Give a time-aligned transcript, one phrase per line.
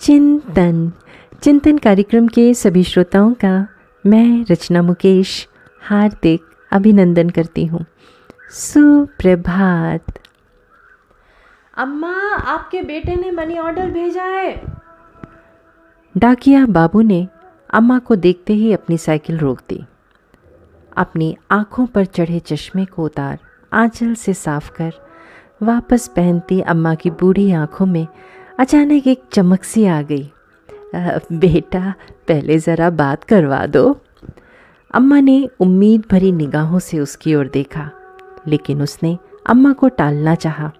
[0.00, 0.92] चिंतन।
[1.42, 3.68] चिंतन कार्यक्रम के सभी श्रोताओं का
[4.06, 5.48] मैं रचना मुकेश
[5.82, 6.40] हार्दिक
[6.72, 7.86] अभिनंदन करती हूँ।
[8.50, 10.04] सुप्रभात।
[11.76, 14.62] अम्मा आपके बेटे ने मनी ऑर्डर भेजा है।
[16.16, 17.28] डाकिया बाबू ने
[17.70, 19.84] अम्मा को देखते ही अपनी साइकिल रोक दी।
[20.96, 23.38] अपनी आँखों पर चढ़े चश्मे को उतार
[23.72, 24.92] आंचल से साफ़ कर
[25.62, 28.06] वापस पहनती अम्मा की बूढ़ी आँखों में
[28.60, 30.30] अचानक एक चमक सी आ गई।
[31.32, 31.92] बेटा,
[32.28, 33.84] पहले ज़रा बात करवा दो।
[34.94, 37.88] अम्मा ने उम्मीद भरी निगाहों से उसकी ओर देखा,
[38.48, 39.16] लेकिन उसने
[39.46, 40.70] अम्मा को टालना चाहा।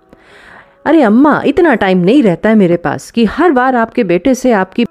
[0.86, 4.52] अरे अम्मा, इतना टाइम नहीं रहता है मेरे पास कि हर बार आपके बेटे से
[4.52, 4.86] आपकी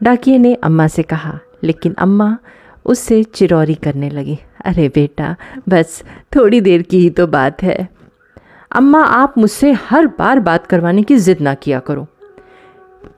[0.00, 2.36] डाकिए ने अम्मा से कहा, लेकिन अम्मा
[2.84, 5.34] उससे चिरौरी करने लगी। अरे बेटा,
[5.68, 6.02] बस
[6.36, 7.88] थोड़ी देर की ही तो बात है।
[8.70, 12.06] अम्मा, आप मुझसे हर बार बात करवाने की जिद ना किया करो।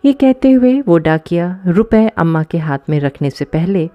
[0.04, 3.88] ये कहते हुए वो डाकिया रुपए अम्मा के हाथ में रखने से पहले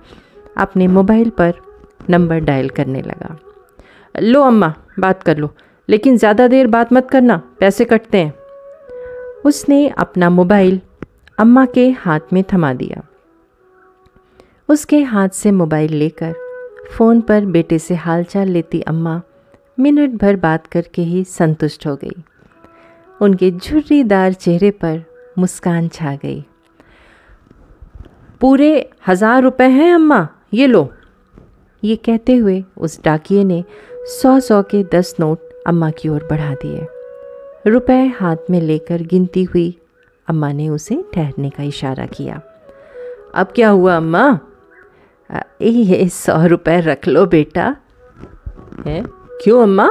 [0.57, 1.53] अपने मोबाइल पर
[2.09, 3.37] नंबर डायल करने लगा।
[4.15, 5.49] लो अम्मा, बात कर लो,
[5.89, 8.33] लेकिन ज़्यादा देर बात मत करना, पैसे कटते हैं।
[9.45, 10.79] उसने अपना मोबाइल
[11.37, 13.03] अम्मा के हाथ में थमा दिया।
[14.69, 16.33] उसके हाथ से मोबाइल लेकर
[16.91, 19.21] फ़ोन पर बेटे से हालचाल लेती अम्मा
[19.79, 22.23] मिनट भर बात करके ही संतुष्ट हो गई।
[23.21, 25.03] उनके झुर्रीदार चेहरे पर
[25.39, 26.43] मुस्कान छा गई।
[28.41, 30.89] पूरे हज़ार रुपए हैं, अम्मा, ये लो।
[31.83, 33.63] ये कहते हुए उस डाकिए ने
[34.21, 36.85] सौ सौ के दस नोट अम्मा की ओर बढ़ा दिए।
[37.67, 39.77] रुपए हाथ में लेकर गिनती हुई
[40.27, 42.41] अम्मा ने उसे ठहरने का इशारा किया।
[43.35, 44.39] अब क्या हुआ, अम्मा?
[45.61, 47.75] ये सौ रुपए रख लो बेटा।
[48.85, 49.01] है?
[49.43, 49.87] क्यों, अम्मा?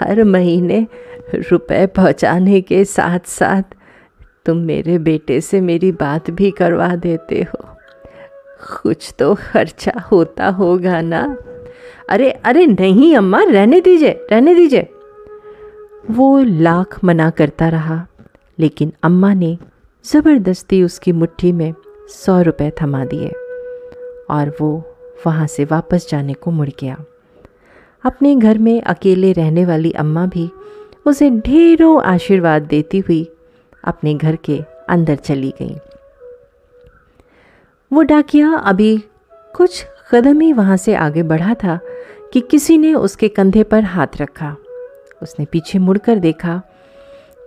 [0.00, 0.86] हर महीने
[1.34, 3.74] रुपए पहुँचाने के साथ साथ
[4.46, 7.64] तुम मेरे बेटे से मेरी बात भी करवा देते हो।
[8.82, 11.36] कुछ तो खर्चा होता होगा ना?
[12.08, 14.88] अरे अरे नहीं, अम्मा, रहने दीजिए रहने दीजिए।
[16.10, 18.06] वो लाख मना करता रहा,
[18.58, 19.56] लेकिन अम्मा ने
[20.04, 21.74] ज़बरदस्ती उसकी मुट्ठी में
[22.08, 23.28] सौ रुपये थमा दिए
[24.30, 24.96] और वो
[25.26, 26.96] वहाँ से वापस जाने को मुड़ गया।
[28.04, 30.50] अपने घर में अकेले रहने वाली अम्मा भी
[31.06, 33.28] उसे ढेरों आशीर्वाद देती हुई
[33.84, 35.76] अपने घर के अंदर चली गई।
[37.90, 38.96] वो डाकिया अभी
[39.54, 41.78] कुछ कदम ही वहाँ से आगे बढ़ा था
[42.32, 44.54] कि किसी ने उसके कंधे पर हाथ रखा।
[45.22, 46.60] उसने पीछे मुड़कर देखा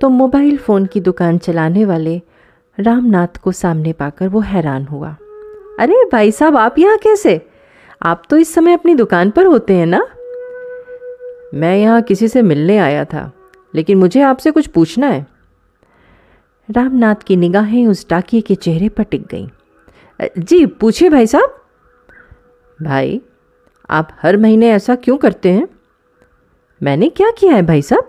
[0.01, 2.21] तो मोबाइल फ़ोन की दुकान चलाने वाले
[2.77, 5.15] रामनाथ को सामने पाकर वो हैरान हुआ।
[5.79, 7.41] अरे भाई साहब, आप यहाँ कैसे?
[8.01, 10.05] आप तो इस समय अपनी दुकान पर होते हैं ना?
[11.53, 13.31] मैं यहाँ किसी से मिलने आया था,
[13.73, 15.25] लेकिन मुझे आपसे कुछ पूछना है।
[16.71, 19.47] रामनाथ की निगाहें उस डाकिए के चेहरे पर टिक गईं।
[20.37, 21.61] जी, पूछिए भाई साहब।
[22.83, 23.21] भाई,
[23.89, 25.67] आप हर महीने ऐसा क्यों करते हैं?
[26.83, 28.07] मैंने क्या किया है भाई साहब?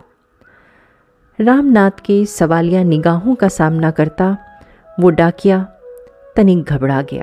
[1.40, 4.38] रामनाथ के सवालिया निगाहों का सामना करता
[5.00, 5.66] वो डाकिया
[6.36, 7.22] तनिक घबरा गया।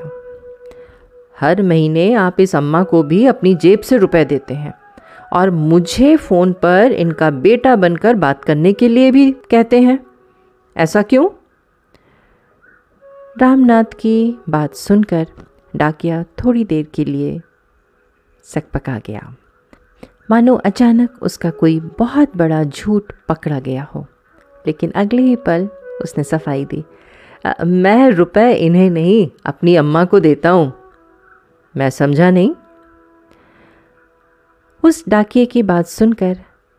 [1.39, 4.73] हर महीने आप इस अम्मा को भी अपनी जेब से रुपए देते हैं
[5.33, 10.05] और मुझे फ़ोन पर इनका बेटा बनकर बात करने के लिए भी कहते हैं।
[10.77, 11.29] ऐसा क्यों?
[13.37, 15.27] रामनाथ की बात सुनकर
[15.75, 17.41] डाकिया थोड़ी देर के लिए
[18.43, 19.35] सकपका गया।
[20.31, 24.07] मानो अचानक उसका कोई बहुत बड़ा झूठ पकड़ा गया हो
[24.67, 25.69] लेकिन अगले ही पल
[26.01, 26.83] उसने सफ़ाई दी।
[27.45, 30.73] आ, मैं रुपए इन्हें नहीं अपनी अम्मा को देता हूँ।
[31.77, 32.55] मैं समझा नहीं।
[34.83, 36.37] उस डाकिए की बात सुनकर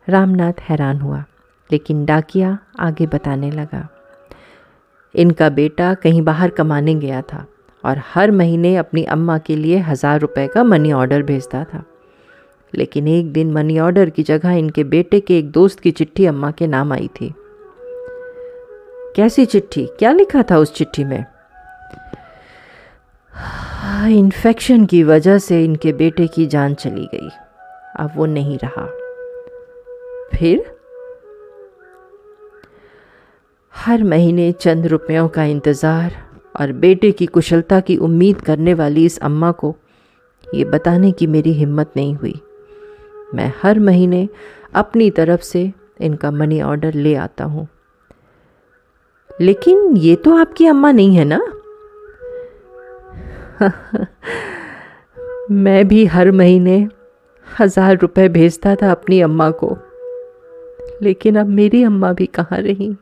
[0.09, 1.23] रामनाथ हैरान हुआ।
[1.69, 3.87] लेकिन डाकिया आगे बताने लगा,
[5.15, 7.45] इनका बेटा कहीं बाहर कमाने गया था
[7.83, 11.83] और हर महीने अपनी अम्मा के लिए हज़ार रुपए का मनी ऑर्डर भेजता था।
[12.73, 16.51] लेकिन एक दिन मनी ऑर्डर की जगह इनके बेटे के एक दोस्त की चिट्ठी अम्मा
[16.51, 17.33] के नाम आई थी।
[19.15, 19.85] कैसी चिट्ठी?
[19.99, 21.23] क्या लिखा था उस चिट्ठी में?
[24.09, 27.29] इन्फेक्शन की वजह से इनके बेटे की जान चली गई।
[27.95, 28.85] अब वो नहीं रहा।
[30.33, 30.76] फिर?
[33.77, 36.15] हर महीने चंद रुपयों का इंतज़ार
[36.55, 39.75] और बेटे की कुशलता की उम्मीद करने वाली इस अम्मा को
[40.43, 42.33] ये बताने की मेरी हिम्मत नहीं हुई।
[43.35, 44.27] मैं हर महीने
[44.75, 45.71] अपनी तरफ़ से
[46.01, 47.67] इनका मनी ऑर्डर ले आता हूँ।
[49.41, 51.39] लेकिन ये तो आपकी अम्मा नहीं है ना?
[55.51, 56.87] मैं भी हर महीने
[57.47, 59.77] हज़ार रुपए भेजता था अपनी अम्मा को,
[61.01, 62.95] लेकिन अब मेरी अम्मा भी कहाँ रही?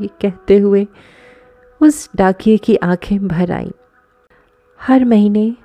[0.00, 0.86] ये कहते हुए
[1.80, 3.70] उस डाकिए की आँखें भर आईं।
[4.80, 5.56] हर महीने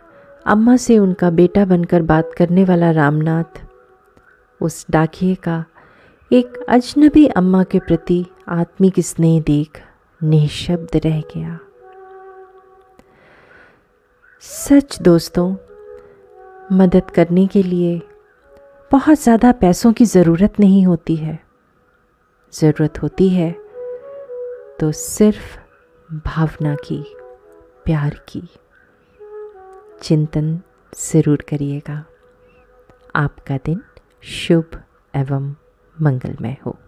[0.45, 3.61] अम्मा से उनका बेटा बनकर बात करने वाला रामनाथ
[4.61, 5.63] उस डाकिए का
[6.31, 9.81] एक अजनबी अम्मा के प्रति आत्मिक स्नेह देख
[10.21, 11.59] निःशब्द रह गया।
[14.43, 15.55] सच दोस्तों,
[16.71, 18.01] मदद करने के लिए
[18.91, 21.39] बहुत ज़्यादा पैसों की ज़रूरत नहीं होती है।
[22.53, 23.62] ज़रूरत होती है
[24.83, 25.57] तो सिर्फ़
[26.13, 27.15] भावना की,
[27.85, 28.41] प्यार की।
[30.01, 30.61] चिंतन
[30.97, 32.05] ज़रूर करिएगा।
[33.15, 33.81] आपका दिन
[34.23, 34.83] शुभ
[35.15, 35.55] एवं
[36.01, 36.79] मंगलमय हो।